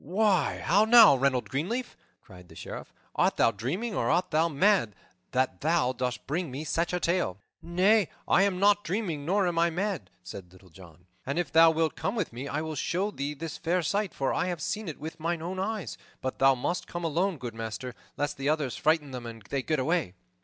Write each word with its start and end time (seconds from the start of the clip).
"Why, 0.03 0.57
how 0.61 0.85
now, 0.85 1.15
Reynold 1.15 1.47
Greenleaf," 1.47 1.95
cried 2.23 2.49
the 2.49 2.55
Sheriff, 2.55 2.91
"art 3.13 3.37
thou 3.37 3.51
dreaming 3.51 3.93
or 3.93 4.09
art 4.09 4.31
thou 4.31 4.49
mad, 4.49 4.95
that 5.29 5.61
thou 5.61 5.93
dost 5.93 6.25
bring 6.25 6.49
me 6.49 6.63
such, 6.63 6.91
a 6.91 6.99
tale?" 6.99 7.37
"Nay, 7.61 8.09
I 8.27 8.41
am 8.41 8.59
not 8.59 8.83
dreaming 8.83 9.27
nor 9.27 9.47
am 9.47 9.59
I 9.59 9.69
mad," 9.69 10.09
said 10.23 10.51
Little 10.51 10.71
John, 10.71 11.05
"and 11.23 11.37
if 11.37 11.51
thou 11.51 11.69
wilt 11.69 11.95
come 11.95 12.15
with 12.15 12.33
me, 12.33 12.47
I 12.47 12.61
will 12.61 12.73
show 12.73 13.11
thee 13.11 13.35
this 13.35 13.59
fair 13.59 13.83
sight, 13.83 14.11
for 14.11 14.33
I 14.33 14.47
have 14.47 14.59
seen 14.59 14.87
it 14.87 14.99
with 14.99 15.19
mine 15.19 15.43
own 15.43 15.59
eyes. 15.59 15.99
But 16.19 16.39
thou 16.39 16.55
must 16.55 16.87
come 16.87 17.03
alone, 17.03 17.37
good 17.37 17.53
master, 17.53 17.93
lest 18.17 18.37
the 18.37 18.49
others 18.49 18.75
frighten 18.75 19.11
them 19.11 19.27
and 19.27 19.43
they 19.51 19.61
get 19.61 19.77
away." 19.77 20.15